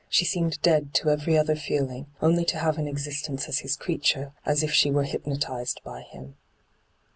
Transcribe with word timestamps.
She 0.09 0.25
seemed 0.25 0.59
dead 0.63 0.95
to 0.95 1.11
every 1.11 1.37
other 1.37 1.55
feeling, 1.55 2.07
only 2.23 2.43
to 2.45 2.57
have 2.57 2.79
an 2.79 2.87
existence 2.87 3.47
as 3.47 3.59
his 3.59 3.75
creature, 3.75 4.33
as 4.47 4.63
if 4.63 4.71
she 4.73 4.89
were 4.89 5.03
hypnotized 5.03 5.79
by 5.83 6.01
him. 6.01 6.37